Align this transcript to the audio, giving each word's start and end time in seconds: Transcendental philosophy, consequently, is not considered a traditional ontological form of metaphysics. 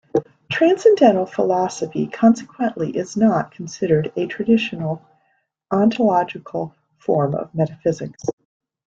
Transcendental 0.51 1.27
philosophy, 1.27 2.07
consequently, 2.07 2.89
is 2.97 3.15
not 3.15 3.51
considered 3.51 4.11
a 4.15 4.25
traditional 4.25 4.99
ontological 5.71 6.73
form 6.97 7.35
of 7.35 7.53
metaphysics. 7.53 8.23